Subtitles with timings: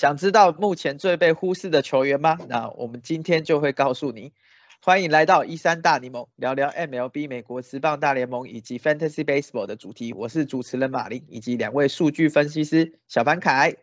[0.00, 2.38] 想知道目前最被忽视的球员吗？
[2.48, 4.32] 那我们今天就会告诉你。
[4.80, 10.14] 欢迎来到一三大联盟，聊聊 MLB 美国职棒大联盟以及 Fantasy Baseball 的主题。
[10.14, 13.76] 我是主持人马林，以及两位数据分析师小凡凯，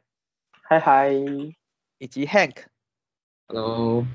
[0.63, 1.11] 嗨嗨，
[1.99, 4.07] 以及 Hank，Hello。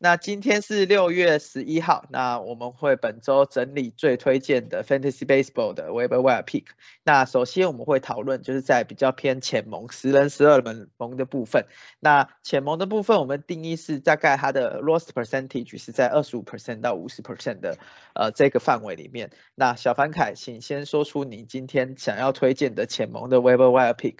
[0.00, 6.66] 那今天是六月十一号，那我们会本周整理最推荐的 Fantasy Baseball 的 Waiver Wire Pick。
[7.02, 11.66] 那首先我们会讨论就是在比较偏浅盟十人十二门盟的部分。
[11.98, 17.76] 那浅盟的部分，我们定义是大概它的 Lost Percentage 是在二十五 percent 到五十 percent 的
[18.14, 19.32] 呃这个范围里面。
[19.56, 24.18] 那小凡凯，请先说出你今天想要推荐的浅盟的 Waiver Wire Pick。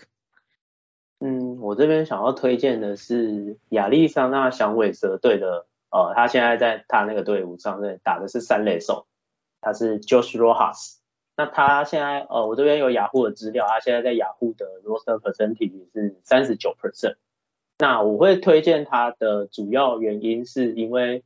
[1.20, 5.66] 嗯，我这边想要推荐的是亚利桑那响尾蛇队的。
[5.90, 9.06] 呃，他现在在他那个队伍上面打的是三垒手，
[9.62, 10.98] 他是 Josh Rojas。
[11.34, 17.14] 那他现在呃，我这边有雅虎的资料，他现在在雅虎的 roster percentage 是三十九 percent。
[17.78, 21.24] 那我会推荐他的主要原因是因为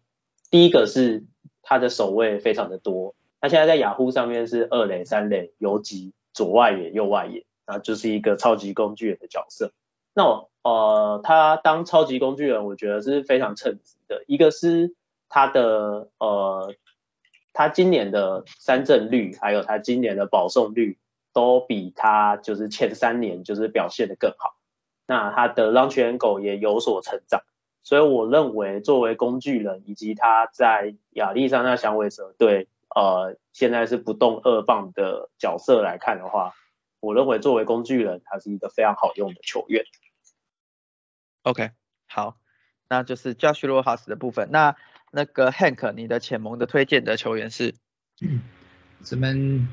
[0.49, 1.25] 第一个是
[1.62, 9.73] 他的守卫非常的多，他现在在雅虎上面是二垒、三垒、游击、左外野、右外野，那就是一个超级工具人的角色。
[10.15, 14.23] 那我呃，他当超级工具人，我觉得是非常称职的。
[14.29, 14.95] 一个是
[15.29, 16.75] 他的呃，
[17.53, 20.99] 他今年的三振率，还有他今年的保送率，
[21.33, 24.55] 都比他就是前三年就是表现的更好。
[25.05, 27.43] 那他的让犬狗也有所成长，
[27.83, 36.53] 所以我认为作为工具人，以及他在亚利桑那响尾蛇队呃现在是不动二棒的角色来看的话，
[37.01, 39.85] 我认为作为工具人，他是一个非常好用的球员。
[41.43, 41.71] OK，
[42.07, 42.39] 好，
[42.89, 44.48] 那就是 Josh Rojas 的部分。
[44.51, 44.77] 那
[45.11, 47.75] 那个 Hank，你的潜盟的推荐的球员是？
[48.23, 48.41] 嗯
[49.05, 49.67] 这边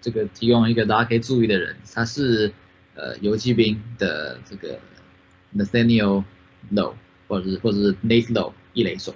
[0.00, 2.50] 这个提供一个大家可以注意的人，他是
[2.94, 4.80] 呃游击兵的这个
[5.54, 6.24] Nathaniel
[6.72, 6.94] Low，
[7.28, 9.14] 或者是或者是 Nate Low 一垒手。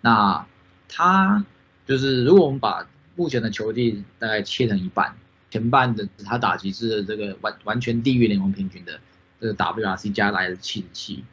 [0.00, 0.44] 那
[0.88, 1.46] 他
[1.86, 5.14] 就是如果我们把目前的球技大概切成一半，
[5.52, 8.98] 前半的他打击是这个完完全低于联盟平均的，
[9.40, 11.24] 这个 WRC 加来的七十七。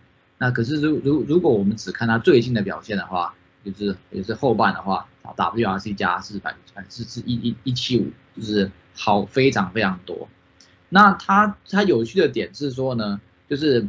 [0.44, 3.34] 那可是如如如果我们只看他最近的表现的话，
[3.64, 10.28] 就是也是后半的话，WRC 加是百百是是一一一七五，就是好非常非常多。
[10.90, 13.88] 那他他有趣的点是说呢，就是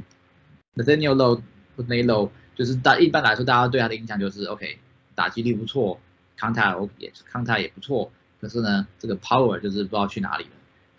[0.76, 1.42] Nathaniel Low
[1.76, 4.78] Nathaniel 就是大一般来说大家对他的印象就是 OK
[5.16, 5.98] 打击力不错
[6.38, 10.50] ，contact 也康泰也不错，可是呢这个 power 就是不知道去哪里了。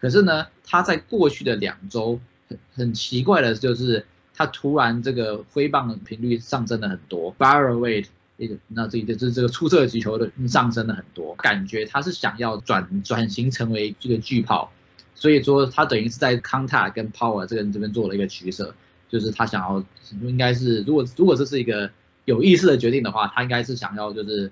[0.01, 4.05] 可是呢他在过去的两周很很奇怪的就是。
[4.35, 8.07] 他突然这个挥棒的频率上升了很多，barrel rate
[8.37, 14.71] 那个那这这这这个出色的击球的上升了很多，感觉他是想要转转型成为这个巨炮，
[15.13, 18.75] 所以说他等于是在 contact 跟 power 这个这边做了一个取舍，
[19.09, 19.81] 就是他想要
[20.23, 21.89] 应该是如果如果这是一个
[22.25, 24.51] 有意识的决定的话，他应该是想要就是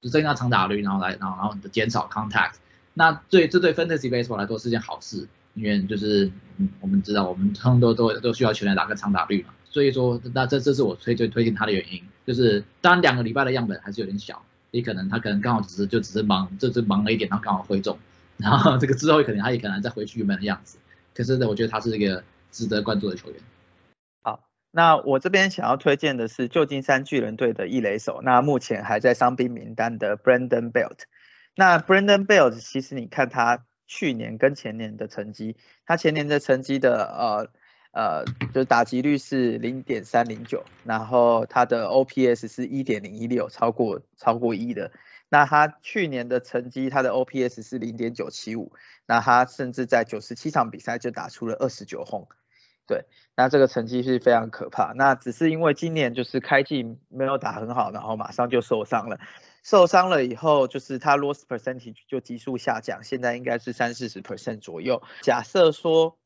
[0.00, 2.52] 就增加长打率，然后来然后然后减少 contact，
[2.94, 5.26] 那对这对 fantasy baseball 来说是件好事。
[5.56, 17.98] 因为就是，嗯，我们知道我们通常都都都需要球员打个长打率嘛，所以说那这这是我推最推荐他的原因，就是当然两个礼拜的样本还是有点小，也可能他可能刚好只是就只是忙，这次忙了一点，然后刚好挥中，
[18.36, 20.76] 然后这个之后可能他也可能再回去原本的样子，
[21.14, 23.40] 可是呢，我觉得他是一个值得关注的球员。
[24.22, 30.98] 好，那我这边想要推荐的是旧金山巨人队的一垒手，那目前还在伤兵名单的 Brandon Belt，
[31.54, 33.64] 那 Brandon Belt 其实你看他。
[33.86, 37.50] 去年跟前年的成绩，他前年的成绩的呃
[37.92, 44.92] 呃，就是打击率是零点三零九，然后他的 OPS 是一点零一六，超过超过一的。
[45.28, 48.72] 那他去年的成绩，他的 OPS 是零点九七五，
[49.06, 52.28] 那他甚至在九十七场比赛就打出了二十九轰，
[52.86, 54.92] 对，那这个成绩是非常可怕。
[54.94, 59.18] 那只是因为今年就是开季没有打很好，然后马上就受伤了。
[59.66, 65.02] 受伤了以后，就是他 loss percentage 就急速下降，现在应该是三四十 percent 左右。
[65.22, 66.16] 假设说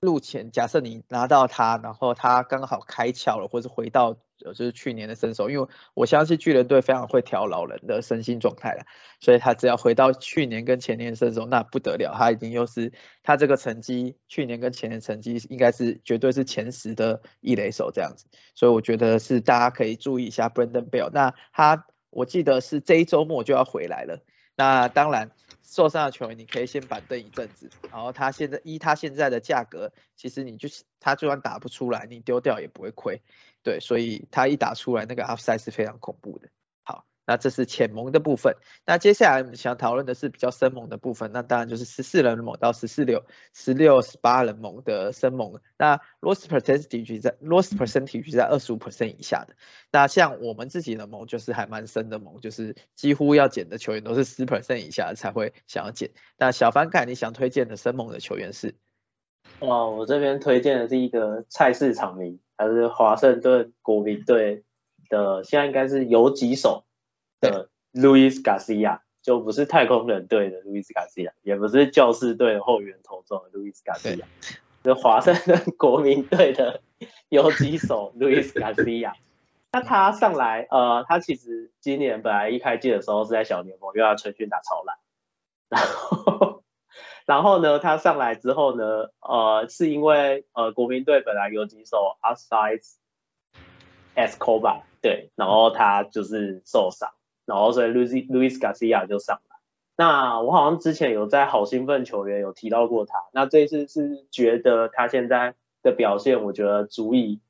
[0.00, 8.84] 入前，假设你拿到他，然后他刚好开窍了，或者回到呃就是去年的身手，因为我相信巨人队非常会调老人的身心状态了，
[9.20, 12.92] 所以他只要回到去年跟前年的身手，那不得了，他已经又是
[13.22, 18.26] 他这个成绩，去年跟前年成绩应该是绝对是前十的一垒手这样子，
[18.56, 21.86] 所以我觉得是大家可以注意一下 Brandon Bell，那他。
[22.12, 24.20] 我记得是这一周末就要回来了。
[24.54, 25.30] 那当然，
[25.62, 27.70] 受伤的球员你可以先板凳一阵子。
[27.90, 33.22] 然后他现在依他现在的价格，其实你就是他就算打不出来，你丢掉也不会亏。
[33.62, 36.48] 对，所以他一打出来，那个 upside 是非常恐怖的。
[37.26, 38.56] 那这是浅盟的部分。
[38.86, 43.24] 那接下来我们想讨论的是比较深盟的部分，那当然就是十四人盟到十四六、
[43.54, 45.60] 十六、十八人盟的深盟。
[45.78, 49.54] 那 loss percentage 在 loss percentage 在二十五 percent 以下的。
[49.90, 56.10] 那像我们自己的盟就是还蛮深的盟，就是几乎要减的球员都是十 percent 以下才会想要减。
[56.38, 58.74] 那小凡凯，你想推荐的深盟的球员是？
[59.60, 64.64] 哦，我这边推荐的是一个菜市场名，还是华盛顿国民队
[65.08, 66.84] 的，现在应该是游击手。
[67.42, 74.24] 的 Luis Garcia 就不是太空人队的 Luis Garcia，也不是教士队的后援投手 Luis Garcia，
[74.82, 76.80] 是华盛顿国民队的
[77.28, 79.12] 游击手 Luis Garcia。
[79.74, 84.96] 那他上来，呃，他其实今年本来一开季的时候是在小联盟，因为他春训打超烂，
[85.68, 86.62] 然后，
[87.24, 92.82] 然后呢，他上来之后呢，呃，是因为呃国民队本来游击手 Aside
[94.14, 97.10] Escobar 对，然后他就是受伤。
[97.44, 99.56] 然后所以 Luis Luis Garcia 就上来，
[99.96, 107.40] 那我好像之前有在好兴奋球员有提到过他，那这一次是觉得他现在的表现，我觉得足以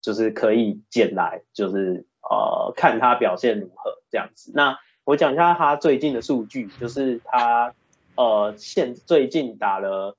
[0.00, 4.50] 就是可以捡来，就是呃看他表现如何这样子。
[4.54, 7.74] 那我讲一下他最近的数据，就是他
[8.16, 10.16] 呃现最近打了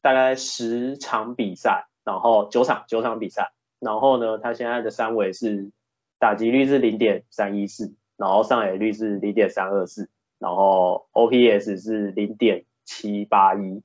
[0.00, 5.72] 大概十场比赛，然后九场九场比赛，然后呢他现在的三围是
[6.20, 7.92] 打击率是零点三一四。
[8.16, 10.08] 然后上垒率是零点三二四，
[10.38, 13.82] 然后 OPS 是零点七八一，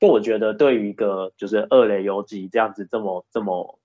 [0.00, 3.78] 就我觉得对于一个就是二垒游击这样子这么这么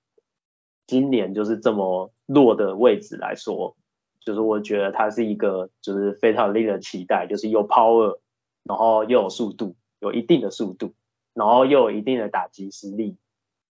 [0.87, 3.75] 今年就是这么弱的位置来说，
[4.21, 8.19] 就是我觉得他是一个就是非常令人期待，就是有 power，
[8.63, 10.93] 然后又有速度，有一定的速度，
[11.33, 13.17] 然后又有一定的打击实力。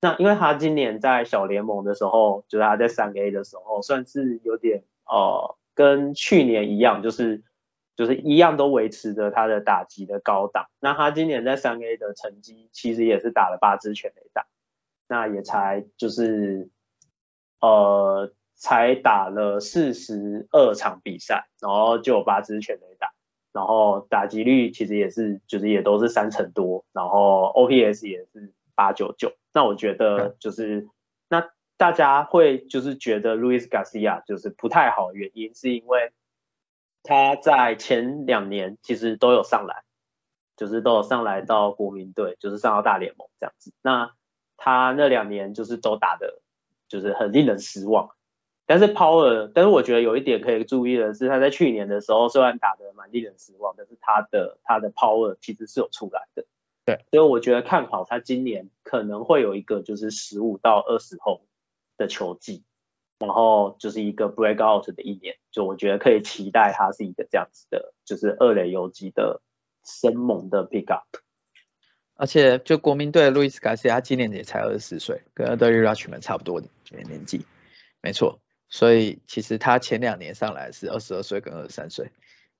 [0.00, 5.54] 那因为他今年在小联盟的时候，就是他在三 A 的时候，算是有点呃。
[5.78, 7.44] 跟去年一样，就是
[7.94, 10.66] 就是一样都维持着他的打击的高档。
[10.80, 14.48] 那他今年在三 A 的成绩其实也是打了八支全垒打，
[15.06, 16.68] 那也才就是
[17.60, 23.12] 呃才打了四十二场比赛，然后就有八支全垒打，
[23.52, 29.34] 然后打击率其实也是就是也都是三成多，然后 OPS 也是八九九。
[29.52, 30.88] 那我觉得就是
[31.28, 31.48] 那。
[31.78, 36.12] 大家会就是觉得 Luis Garcia 就是不太好，原因是因为
[37.04, 39.84] 他在前两年其实都有上来，
[40.56, 43.72] 就是都有上来到国民队，就是上到大联盟这样子。
[43.80, 44.12] 那
[44.56, 46.40] 他那两年就是都打的，
[46.88, 48.10] 就是很令人失望。
[48.66, 56.44] 但是 Power，但是我觉得有一点可以注意的是，他在去年的时候虽然打的蛮令人失望，但是他的他的 Power 其实是有出来的。
[56.84, 61.40] 对，所以我觉得看好他今年可能会有一个就是十五到二十轰。
[61.98, 62.64] 的球技，
[63.18, 69.42] 然后就是一个 break out 的一年，就我觉得可以期待他是一个这样子的，就是二垒游击的
[69.84, 71.04] 生猛的 pick up。
[72.14, 77.44] 而且就国民队路易斯卡西，他今年也才二十四岁，跟 a d r i Rushman 差不多的年纪，
[78.00, 78.40] 没错。
[78.68, 82.10] 所以其实他前两年上来是二十二岁跟二十三岁，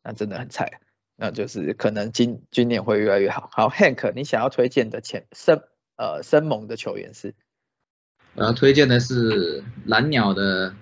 [0.02, 0.80] 那真的很菜。
[1.16, 3.48] 那就是可能今今年会越来越好。
[3.52, 5.64] 好，Hank，你想要推荐的前生
[5.96, 7.34] 呃生猛的球员是？
[8.34, 10.72] 我要推荐的是蓝鸟的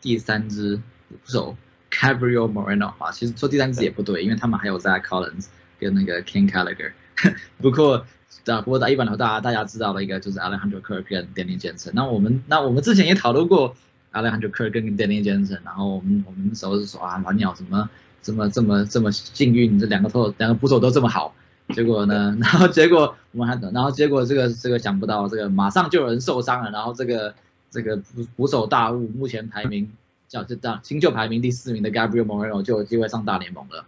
[0.00, 1.56] 第三支捕手
[1.90, 5.46] Gabriel Moreno 啊，其实说第三支也不对，因为他们还有 Zach Collins
[5.78, 6.92] 跟那个 Ken Gallagher。
[7.58, 8.04] 不过，
[8.46, 11.92] 啊，不过打一般的话，大家大家知道的一个就是 Alejandro Kirk 跟 Danny Jansen。
[11.94, 13.76] 那我们那我们之前也讨论过
[14.12, 17.88] Alejandro Kirk 跟 Danny Jansen，然后我们我们那时候是说啊，蓝鸟怎么
[18.20, 21.34] 怎么这么这么幸运，这两个投两个捕手都这么好。
[21.68, 22.36] 结果呢？
[22.42, 26.70] 然后结果我们还等，然后结果这个这个想不到，这个马上就有人受伤了。
[26.70, 27.34] 然后这个
[27.70, 29.90] 这个捕捕手大物，目前排名
[30.28, 33.86] 叫这大新秀排名第四名的 Gabriel Moreno 就有机会上大联盟了。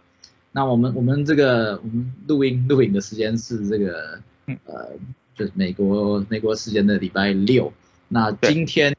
[0.51, 4.19] 那我们我们这个我们录音录影的时间是这个
[4.65, 4.89] 呃，
[5.35, 7.71] 就是美国美国时间的礼拜六。
[8.07, 8.95] 那今天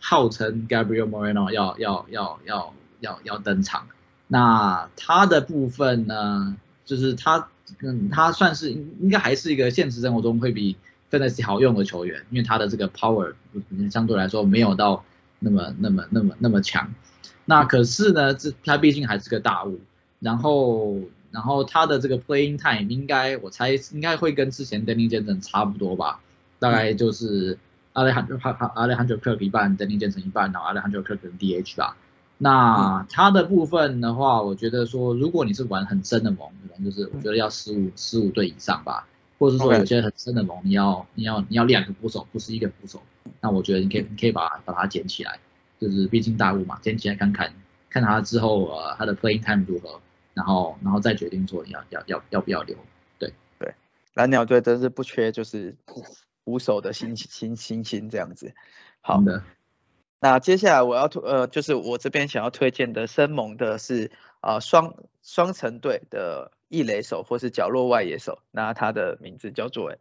[0.00, 3.86] 号称 Gabriel Moreno 要要要要要要登场。
[4.26, 7.48] 那他的部分呢，就是他。
[7.80, 10.76] 嗯，他算是应该还是一个现实生活中会比
[11.10, 13.34] fantasy 好用的球员，因为他的这个 power
[13.90, 15.04] 相对来说没有到
[15.38, 16.92] 那么那么那么那么强。
[17.44, 19.80] 那可是呢，这他毕竟还是个大物，
[20.20, 20.96] 然后
[21.30, 26.20] 然后他的这个 playing time 应该我猜应该会跟之前 d e n n y j e n s e n 差不多吧，
[26.58, 27.58] 大概就是
[27.94, 30.94] 阿雷罕阿阿阿雷罕 r k 一半 d e n n y j e n s e n 一半，然后阿雷罕
[30.94, 31.96] r k 跟 DH 吧。
[32.38, 39.06] 那它的部分的话，我觉得说，如果你是玩很深的盟，可能就是我觉得要十五十五队以上吧，
[39.38, 43.02] 或者是说有些很深的盟，你要你要你要两个捕手，不是一个捕手，
[43.40, 45.38] 那我觉得你可以你可以把把它捡起来，
[45.80, 47.52] 就是毕竟大物嘛，捡起来看看
[47.90, 50.00] 看它之后呃它的 playing time 如何，
[50.34, 52.76] 然后然后再决定说要要要要不要留。
[53.18, 53.32] 对。
[53.58, 53.74] 对，
[54.14, 55.74] 蓝鸟队真是不缺就是
[56.44, 58.54] 捕手的新新新星这样子。
[59.00, 59.42] 好的，
[60.20, 64.10] 那接下来我要推呃就是我这边想要推荐的生猛的是
[64.40, 69.94] 呃双双城队的异雷手或是角落外野手，那他的名字叫做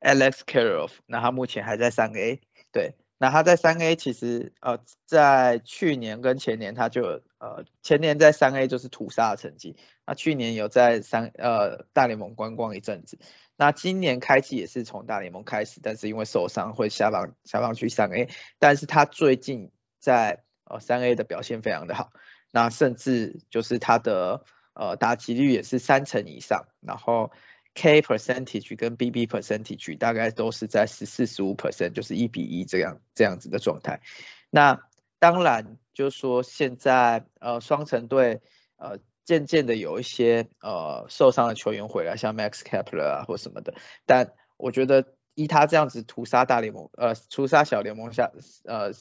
[0.00, 2.40] Alex Karov，那他目前还在三 A，
[2.72, 2.94] 对。
[3.22, 13.20] 那他在三 A 其实呃在去年跟前年他就呃前年在三 A 就是屠杀的成绩，那去年有在三呃大联盟观光一阵子，
[13.56, 22.10] 那今年开季也是从大联盟开始，但是因为受伤会下放下放去三 A，但是他最近在呃三 A 的表现非常的好，
[22.50, 27.30] 那甚至就是他的呃打击率也是三成以上，然后。
[27.74, 34.00] K percentage 跟 BB percentage 大概都是在十四十五 percent，就是一比一这样这样子的状态。
[34.50, 34.82] 那
[35.18, 38.42] 当然就是说现在呃双城队
[38.76, 43.74] 呃渐渐的有一些呃受伤的球员回来，像 Max Kepler 啊或什么的。
[44.04, 48.30] 但我觉得依他这样子屠杀大联盟呃屠杀小联盟下
[48.64, 48.92] 呃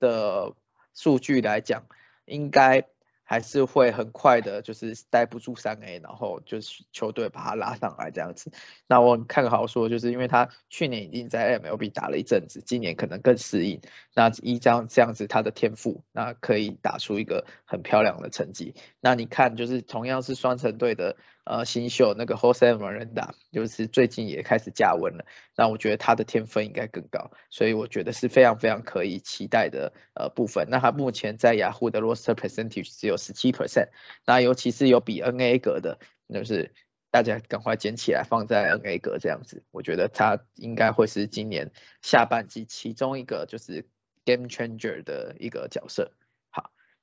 [0.00, 0.54] 的
[0.94, 1.86] 数据来讲，
[2.24, 2.88] 应该。
[3.28, 8.52] 还是会很快的，就是待不住三 A，然后就是球队把他拉上来这样子。
[8.86, 13.80] 那我看好说，就是因为他去年已经在 MLB 打了一阵子，今年可能更适应。
[14.14, 18.74] 那依这样这样子他的天赋，那可以打出一个很漂亮的成绩。
[19.00, 21.16] 那你看，就是同样是双城队的。
[21.46, 25.24] 呃，新秀那个 Jose Miranda 就是最近也开始加温了，
[25.56, 30.66] 那我觉得他的天分应该更高，所以我觉得是非常非常可以期待的呃部分。
[30.68, 33.90] 那他目前在雅虎的 roster percentage 只有十七 percent，
[34.26, 36.00] 那尤其是有比 NA 格的，
[36.34, 36.72] 就是
[37.12, 41.70] 大家赶快捡起来放在 NA 格这样子，我觉得他应该会是今年
[42.02, 43.86] 下半季其中一个就是
[44.24, 46.10] game changer 的一个角色。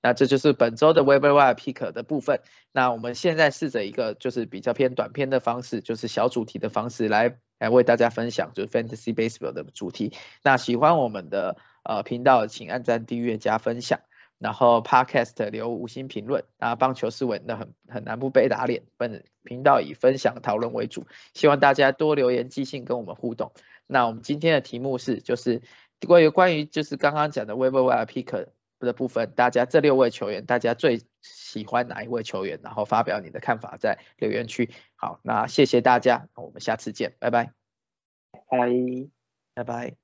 [0.04, 2.42] 那这就是本周的 Waiver Wire Pick 的部分。
[2.74, 10.12] 那我们现在试着一个就是比较偏短篇的方式，就是小主题的方式来来为大家分享，就是 Fantasy Baseball 的主题。
[10.44, 14.02] 那喜欢我们的呃频道，请按赞、订阅、加分享，
[14.40, 16.44] 然后 Podcast 留五星评论。
[16.60, 18.84] 那棒球是稳的，很很难不被打脸。
[18.98, 23.54] 本频道以分享讨论为主，希望大家多留言、寄信跟我们互动。
[23.88, 25.62] 那我们今天的题目是，就是
[26.06, 28.48] 关于关于就是刚刚讲的 Waiver Wire Pick。
[28.86, 32.60] 的部分，大家这六位球员，大家最喜欢哪一位球员？
[32.64, 34.70] 然后发表你的看法在留言区。
[34.96, 37.52] 好，那谢谢大家，我们下次见，拜拜，
[38.50, 38.70] 拜
[39.56, 40.03] 拜拜。